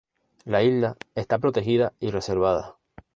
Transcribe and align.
La 0.45 0.63
isla 0.63 0.97
está 1.13 1.37
protegida 1.37 1.93
y 1.99 2.09
reservada. 2.09 2.79